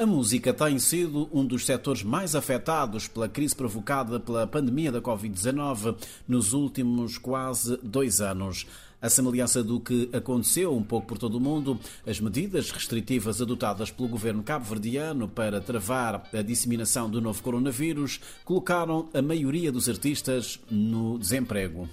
[0.00, 5.00] A música tem sido um dos setores mais afetados pela crise provocada pela pandemia da
[5.00, 5.96] Covid-19
[6.28, 8.64] nos últimos quase dois anos.
[9.02, 13.90] A semelhança do que aconteceu um pouco por todo o mundo, as medidas restritivas adotadas
[13.90, 20.60] pelo governo cabo-verdiano para travar a disseminação do novo coronavírus colocaram a maioria dos artistas
[20.70, 21.88] no desemprego.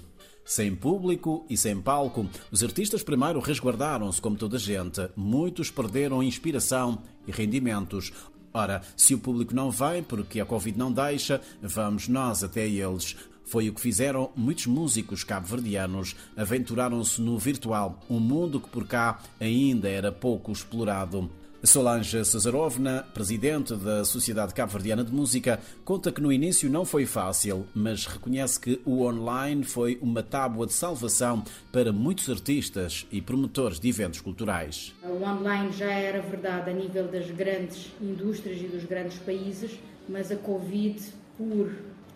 [0.46, 5.10] Sem público e sem palco, os artistas primeiro resguardaram-se como toda a gente.
[5.16, 8.12] Muitos perderam inspiração e rendimentos.
[8.54, 13.16] Ora, se o público não vem porque a Covid não deixa, vamos nós até eles.
[13.44, 16.14] Foi o que fizeram muitos músicos cabo-verdianos.
[16.36, 21.28] Aventuraram-se no virtual, um mundo que por cá ainda era pouco explorado.
[21.64, 27.66] Solange Cesarovna, presidente da Sociedade Cabo-Verdiana de Música, conta que no início não foi fácil,
[27.74, 31.42] mas reconhece que o online foi uma tábua de salvação
[31.72, 34.94] para muitos artistas e promotores de eventos culturais.
[35.02, 39.72] O online já era verdade a nível das grandes indústrias e dos grandes países,
[40.08, 41.02] mas a Covid,
[41.36, 41.72] por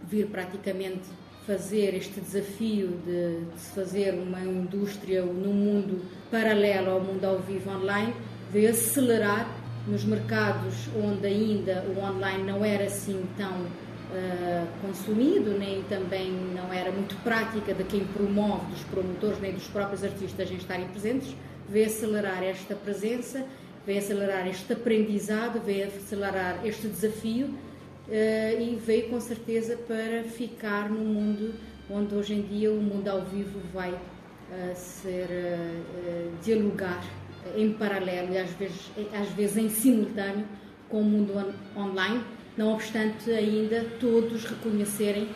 [0.08, 1.02] vir praticamente
[1.46, 6.00] fazer este desafio de, de se fazer uma indústria num mundo
[6.30, 8.14] paralelo ao mundo ao vivo online,
[8.52, 9.48] veio acelerar
[9.86, 16.72] nos mercados onde ainda o online não era assim tão uh, consumido, nem também não
[16.72, 21.34] era muito prática de quem promove, dos promotores, nem dos próprios artistas em estarem presentes,
[21.68, 23.44] veio acelerar esta presença,
[23.86, 30.90] veio acelerar este aprendizado, veio acelerar este desafio uh, e veio com certeza para ficar
[30.90, 31.54] no mundo
[31.88, 35.28] onde hoje em dia o mundo ao vivo vai uh, ser
[36.42, 37.02] dialogar
[37.56, 40.46] em paralelo e às vezes, às vezes em simultâneo
[40.88, 42.22] com o mundo on online,
[42.56, 45.28] não obstante ainda todos reconhecerem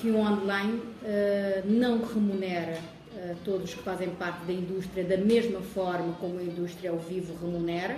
[0.00, 2.78] que o online uh, não remunera
[3.14, 7.34] uh, todos que fazem parte da indústria da mesma forma como a indústria ao vivo
[7.40, 7.96] remunera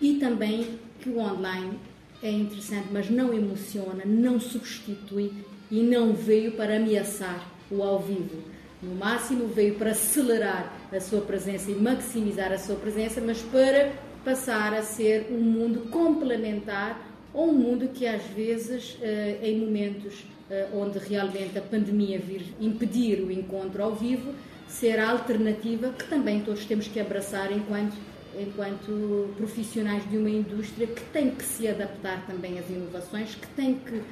[0.00, 1.78] e também que o online
[2.22, 5.32] é interessante, mas não emociona, não substitui
[5.70, 8.55] e não veio para ameaçar o ao vivo
[8.86, 13.92] no máximo, veio para acelerar a sua presença e maximizar a sua presença, mas para
[14.24, 17.00] passar a ser um mundo complementar
[17.34, 22.54] ou um mundo que às vezes, eh, em momentos eh, onde realmente a pandemia vir
[22.60, 24.32] impedir o encontro ao vivo,
[24.68, 27.94] ser a alternativa que também todos temos que abraçar enquanto
[28.38, 33.76] enquanto profissionais de uma indústria que tem que se adaptar também às inovações, que tem
[33.76, 34.02] que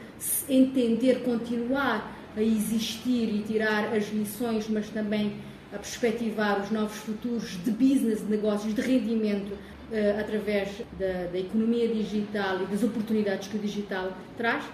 [0.49, 5.37] entender, continuar a existir e tirar as lições, mas também
[5.73, 10.69] a perspectivar os novos futuros de business, de negócios, de rendimento uh, através
[10.99, 14.65] da, da, economia digital e das oportunidades que o digital traz,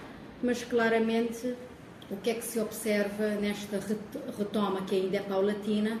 [0.43, 1.55] mas claramente
[2.09, 3.79] o que é que se observa nesta
[4.37, 5.99] retoma, que ainda é paulatina,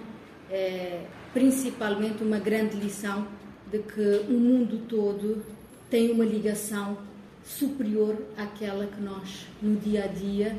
[0.49, 3.25] é principalmente uma grande lição
[3.71, 5.41] de que o mundo todo
[5.89, 6.97] tem uma ligação
[7.43, 10.57] superior àquela que nós, no dia a dia,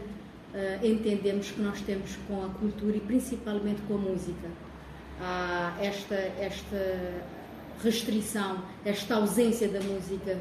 [0.54, 4.48] uh, entendemos que nós temos com a cultura e principalmente com a música.
[5.20, 7.22] Uh, esta, esta
[7.82, 10.40] restrição, esta ausência da música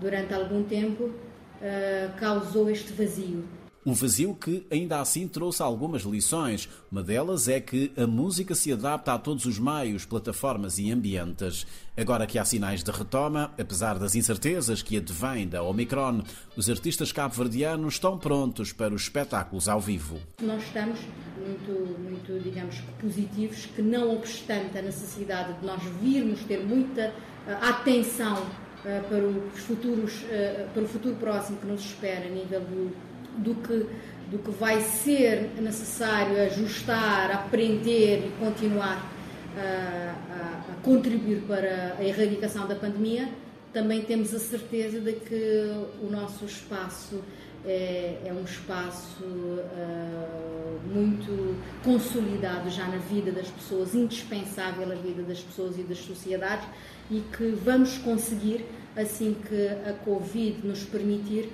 [0.00, 3.44] durante algum tempo uh, causou este vazio.
[3.84, 6.68] Um vazio que ainda assim trouxe algumas lições.
[6.90, 11.66] Uma delas é que a música se adapta a todos os meios, plataformas e ambientes.
[11.96, 16.22] Agora que há sinais de retoma, apesar das incertezas que advêm da Omicron,
[16.56, 20.20] os artistas cabo-verdianos estão prontos para os espetáculos ao vivo.
[20.40, 21.00] Nós estamos
[21.36, 27.68] muito, muito, digamos, positivos que não obstante a necessidade de nós virmos ter muita uh,
[27.68, 32.60] atenção uh, para os futuros, uh, para o futuro próximo que nos espera a nível
[32.60, 33.86] do do que,
[34.30, 39.10] do que vai ser necessário ajustar, aprender e continuar
[39.56, 43.28] a, a, a contribuir para a erradicação da pandemia,
[43.72, 45.72] também temos a certeza de que
[46.02, 47.22] o nosso espaço
[47.64, 55.22] é, é um espaço uh, muito consolidado já na vida das pessoas, indispensável na vida
[55.22, 56.66] das pessoas e das sociedades
[57.10, 58.64] e que vamos conseguir,
[58.96, 61.50] assim que a Covid nos permitir,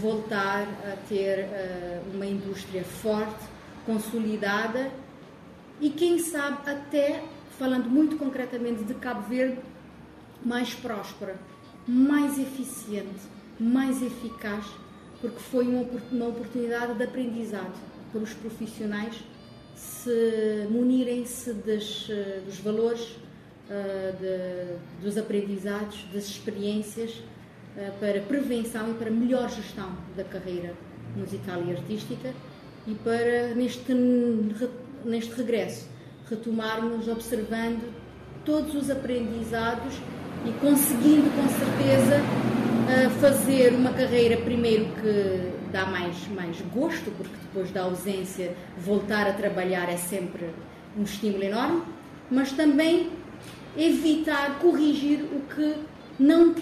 [0.00, 0.62] voltar
[0.92, 3.44] a ter uh, uma indústria forte,
[3.86, 4.90] consolidada
[5.80, 7.22] e, quem sabe, até,
[7.58, 9.58] falando muito concretamente de Cabo Verde,
[10.44, 11.36] mais próspera,
[11.86, 13.20] mais eficiente,
[13.58, 14.66] mais eficaz,
[15.20, 17.74] porque foi uma, uma oportunidade de aprendizado
[18.12, 19.22] para os profissionais
[19.74, 27.33] se munirem-se dos valores, uh, de, dos aprendizados, das experiências eh,
[27.98, 30.74] para prevenção e para melhor gestão da carreira
[31.16, 32.32] musical e artística
[32.86, 33.92] e para, neste,
[35.04, 35.88] neste regresso,
[36.28, 37.92] retomarmos observando
[38.44, 39.94] todos os aprendizados
[40.46, 42.20] e conseguindo, com certeza,
[43.20, 49.32] fazer uma carreira primeiro que dá mais, mais gosto, porque depois da ausência voltar a
[49.32, 50.50] trabalhar é sempre
[50.96, 51.82] um estímulo enorme,
[52.30, 53.10] mas também
[53.76, 55.74] evitar, corrigir o que
[56.18, 56.54] não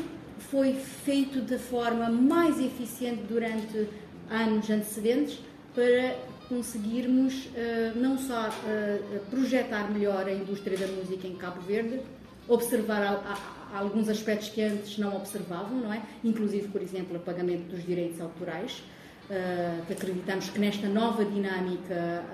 [0.51, 3.89] foi feito da forma mais eficiente durante
[4.31, 5.39] anos antecedentes
[5.75, 6.17] para
[6.49, 12.01] conseguirmos uh, não só uh, projetar melhor a indústria da música em Cabo Verde,
[12.49, 13.25] observar
[13.73, 16.03] alguns aspectos que antes não observavam, não é?
[16.23, 18.83] Inclusive, por exemplo, o pagamento dos direitos autorais,
[19.31, 22.25] uh, que acreditamos que nesta nova dinâmica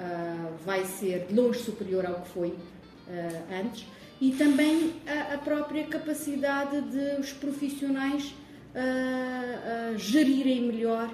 [0.65, 2.55] vai ser de longe superior ao que foi
[3.61, 3.87] antes,
[4.21, 8.35] e também a, a, própria capacidade de os profissionais
[9.97, 11.09] gerirem melhor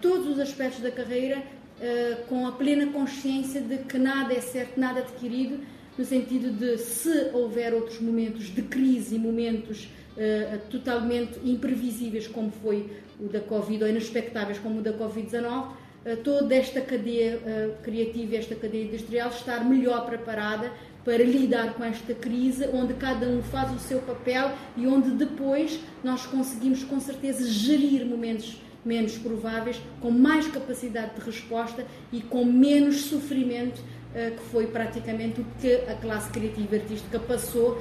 [0.00, 1.42] todos os aspectos da carreira
[1.76, 5.60] uh, com a plena consciência de que nada é certo, nada adquirido,
[5.96, 12.90] no sentido de se houver outros momentos de crise momentos uh, totalmente imprevisíveis, como foi
[13.18, 15.72] o da Covid, ou inexpectáveis, como o da Covid-19, uh,
[16.22, 17.40] toda esta cadeia
[17.82, 20.70] criativa e esta cadeia industrial estar melhor preparada
[21.04, 25.78] para lidar com esta crise, onde cada um faz o seu papel e onde depois
[26.02, 32.44] nós conseguimos com certeza gerir momentos menos prováveis, com mais capacidade de resposta e com
[32.44, 37.80] menos sofrimento, uh, que foi praticamente o que a classe criativa e artística passou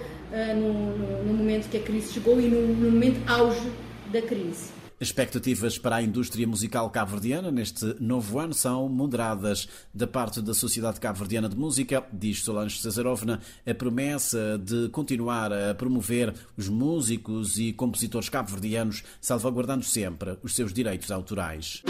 [0.58, 3.72] no, momento que a crise chegou e no momento auge
[4.12, 4.75] da crise.
[5.00, 9.68] Expectativas para a indústria musical cabo-verdiana neste novo ano são moderadas.
[9.94, 15.76] Da parte da Sociedade Cabo-Verdiana de Música, diz Solange Cesarovna, a promessa de continuar a
[15.76, 21.84] promover os músicos e compositores cabo-verdianos, salvaguardando sempre os seus direitos autorais.